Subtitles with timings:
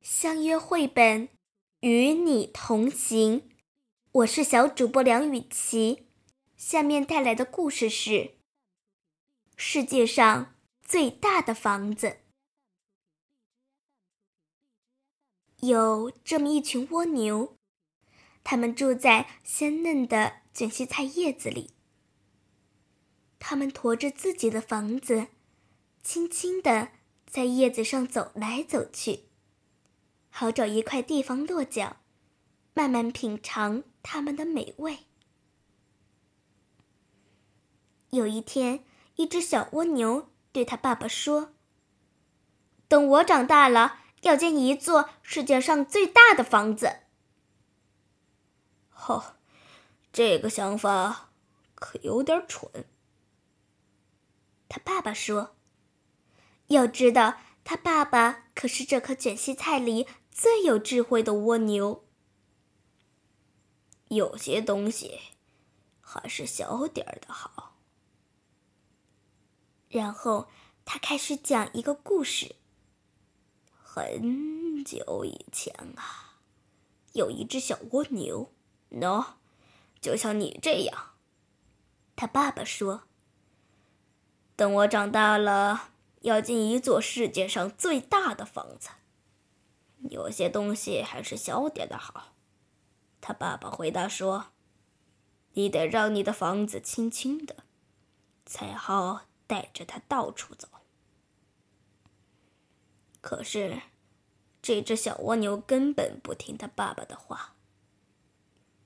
[0.00, 1.28] 相约绘本，
[1.80, 3.50] 与你同行。
[4.12, 6.06] 我是小主播梁雨琪，
[6.56, 8.36] 下面带来的故事是：
[9.58, 12.20] 世界上最大的房子。
[15.58, 17.54] 有这么一群蜗牛，
[18.42, 21.74] 它们住在鲜嫩的卷心菜叶子里。
[23.38, 25.26] 它们驮着自己的房子，
[26.02, 26.92] 轻轻地
[27.26, 29.29] 在叶子上走来走去。
[30.30, 31.96] 好找一块地方落脚，
[32.72, 35.00] 慢慢品尝它们的美味。
[38.10, 38.84] 有一天，
[39.16, 41.52] 一只小蜗牛对他爸爸说
[42.88, 47.00] ：“等我长大了，要建一座世界上最大的房子。
[49.06, 49.36] ”“哦，
[50.12, 51.30] 这个想法
[51.74, 52.86] 可有点蠢。”
[54.68, 55.56] 他爸爸说
[56.68, 62.04] ：“要知道，他爸爸可是这颗卷心菜里……”最有智慧的蜗牛。
[64.08, 65.20] 有些东西
[66.00, 67.76] 还是小点儿的好。
[69.88, 70.48] 然后
[70.84, 72.56] 他开始讲一个故事。
[73.82, 76.38] 很久以前啊，
[77.12, 78.52] 有一只小蜗牛，
[78.90, 79.34] 喏，
[80.00, 81.10] 就像你这样。
[82.14, 83.02] 他爸爸说
[84.54, 88.90] ：“等我长大了，要建一座世界上最大的房子。”
[90.08, 92.32] 有些东西还是小点的好，
[93.20, 94.46] 他爸爸回答说
[95.52, 97.64] ：“你得让你的房子轻轻的，
[98.46, 100.68] 才好带着它到处走。”
[103.20, 103.82] 可是，
[104.62, 107.54] 这只小蜗牛根本不听他爸爸的话。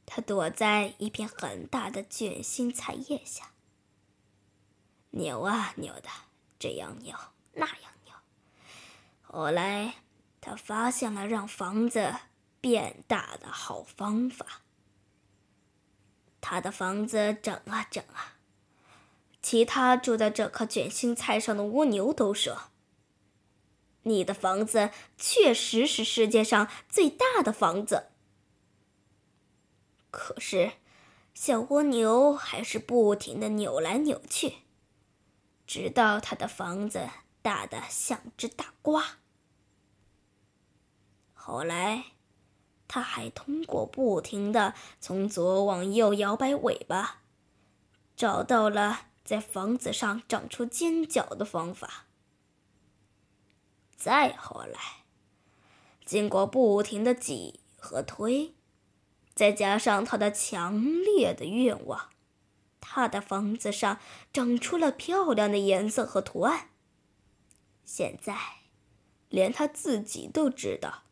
[0.05, 3.53] 它躲在一片很大的卷心菜叶下，
[5.11, 6.09] 扭啊扭的，
[6.59, 7.17] 这样扭
[7.53, 8.15] 那样扭。
[9.23, 10.04] 后来。
[10.45, 12.15] 他发现了让房子
[12.61, 14.61] 变大的好方法。
[16.41, 18.37] 他的房子整啊整啊，
[19.41, 22.65] 其他住在这棵卷心菜上的蜗牛都说
[24.05, 28.09] ：“你的房子确实是世界上最大的房子。”
[30.13, 30.73] 可是，
[31.33, 34.57] 小蜗牛还是不停的扭来扭去，
[35.67, 37.09] 直到他的房子
[37.41, 39.17] 大的像只大瓜。
[41.47, 42.05] 后来，
[42.89, 47.21] 他还通过不停的从左往右摇摆尾巴，
[48.17, 52.07] 找到了在房子上长出尖角的方法。
[53.95, 55.05] 再后来，
[56.07, 58.55] 经过不停的挤和推，
[59.35, 62.09] 再加上他的强烈的愿望，
[62.81, 64.01] 他的房子上
[64.33, 66.71] 长出了漂亮的颜色和图案。
[67.85, 68.35] 现在，
[69.29, 71.03] 连他自己都知道。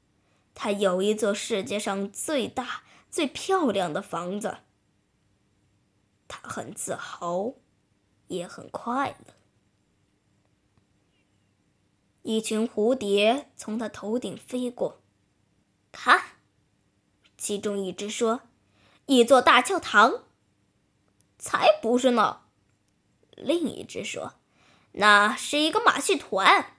[0.54, 4.58] 他有一座世界上最大、最漂亮的房子。
[6.28, 7.54] 他很自豪，
[8.28, 9.34] 也很快乐。
[12.22, 15.00] 一群蝴蝶从他头顶飞过，
[15.90, 16.22] 看，
[17.36, 18.42] 其中一只说
[19.06, 20.24] ：“一座大教堂。”
[21.38, 22.42] 才不是呢！
[23.32, 24.34] 另一只说
[24.92, 26.76] ：“那是一个马戏团。”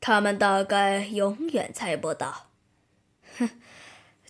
[0.00, 2.46] 他们大概永远猜不到，
[3.36, 3.50] 哼，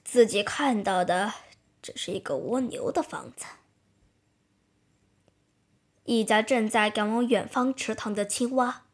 [0.03, 1.35] 自己看到的
[1.83, 3.45] 只是一个蜗牛的房子。
[6.05, 8.87] 一家正在赶往远方池塘的青蛙，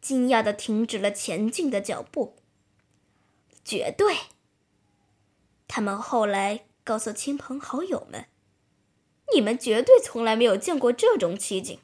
[0.00, 2.36] 惊讶的停止了前进的脚步。
[3.64, 4.16] 绝对！
[5.68, 8.26] 他们后来告诉亲朋好友们
[9.32, 11.78] ：“你们绝对从来没有见过这种奇景。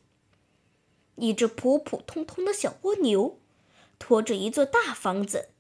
[1.15, 3.38] 一只普普通通的小蜗牛。”
[3.98, 5.50] 拖着一座大房子，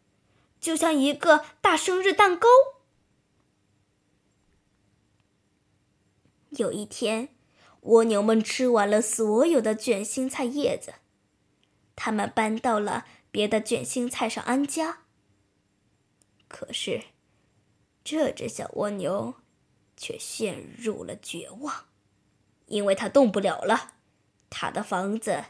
[0.60, 2.48] 就像一个大生日蛋糕。
[6.50, 7.28] 有一天，
[7.82, 10.94] 蜗牛们吃完了所有的卷心菜叶子，
[11.94, 15.02] 他们搬到了别的卷心菜上安家。
[16.48, 17.02] 可是，
[18.04, 19.34] 这只小蜗牛
[19.96, 21.86] 却陷入了绝望，
[22.66, 23.94] 因为它动不了了，
[24.48, 25.44] 它的房子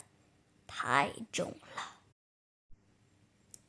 [0.67, 1.96] 太重了。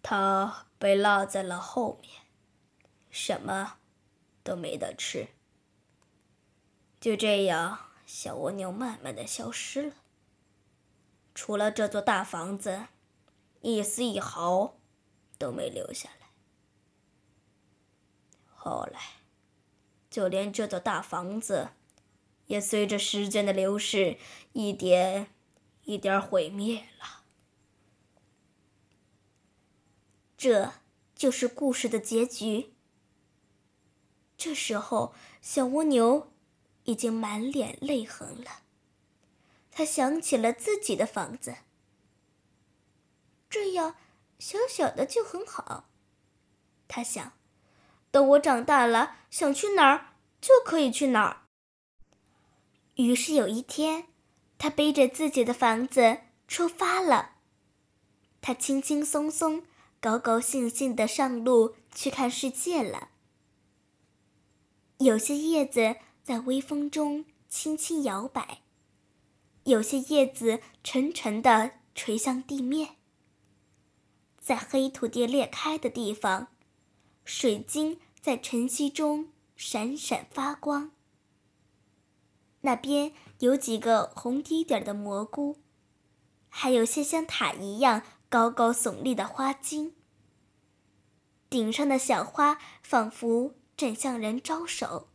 [0.09, 2.21] 它被落在了后面，
[3.09, 3.79] 什么
[4.41, 5.27] 都没得吃。
[7.01, 9.95] 就这样，小蜗牛慢慢的消失了。
[11.35, 12.87] 除了这座大房子，
[13.59, 14.77] 一丝一毫
[15.37, 16.27] 都没留下来。
[18.45, 19.01] 后来，
[20.09, 21.71] 就连这座大房子，
[22.45, 24.17] 也随着时间的流逝，
[24.53, 25.35] 一点
[25.83, 27.16] 一点毁灭了。
[30.37, 30.73] 这
[31.15, 32.75] 就是故事的结局。
[34.37, 36.31] 这时候，小蜗牛
[36.83, 38.61] 已经满脸泪痕了。
[39.71, 41.55] 他想起了自己的房子，
[43.49, 43.95] 这样
[44.37, 45.89] 小小的就很好。
[46.87, 47.33] 他想，
[48.11, 51.47] 等我长大了，想去哪儿就可以去哪儿。
[52.95, 54.07] 于是有一天，
[54.59, 57.37] 他背着自己的房子出发了。
[58.41, 59.65] 他轻轻松松、
[59.99, 63.09] 高高兴兴的上路去看世界了。
[64.99, 68.61] 有些叶子在微风中轻轻摇摆，
[69.63, 72.95] 有些叶子沉沉地垂向地面。
[74.39, 76.47] 在黑土地裂开的地方，
[77.25, 80.91] 水晶在晨曦中闪闪发光。
[82.61, 85.57] 那边有几个红滴点的蘑菇，
[86.49, 89.95] 还有些像塔一样高高耸立的花茎。
[91.49, 95.09] 顶上的小花仿佛正向人招手。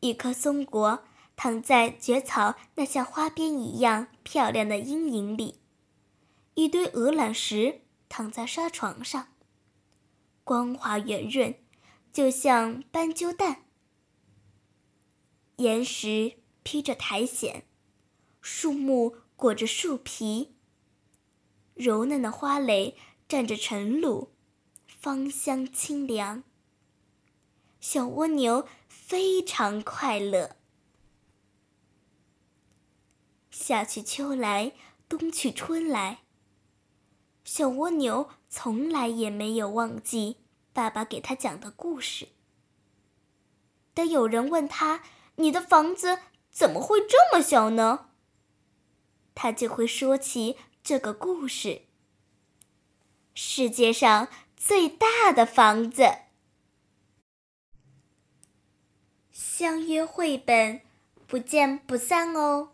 [0.00, 1.04] 一棵松果
[1.36, 5.60] 躺在蕨草那像花边一样漂亮的阴影里，
[6.54, 9.28] 一堆鹅卵石躺在沙床上，
[10.44, 11.54] 光滑圆润，
[12.12, 13.62] 就像斑鸠蛋。
[15.56, 17.62] 岩石披着苔藓，
[18.40, 20.54] 树木裹着树皮。
[21.72, 24.32] 柔嫩的花蕾蘸着晨露，
[24.86, 26.44] 芳香清凉。
[27.80, 30.56] 小蜗牛非常快乐。
[33.50, 34.72] 夏去秋来，
[35.08, 36.18] 冬去春来。
[37.42, 40.36] 小蜗牛从来也没有忘记
[40.74, 42.28] 爸爸给他讲的故事。
[43.94, 45.02] 当有人问他，
[45.36, 46.18] 你的房子
[46.50, 48.09] 怎么会这么小呢？
[49.42, 51.80] 他就会说起这个故事。
[53.34, 56.04] 世界上最大的房子。
[59.32, 60.82] 相约绘本，
[61.26, 62.72] 不见不散哦。